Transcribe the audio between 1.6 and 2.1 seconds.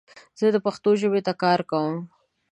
کوم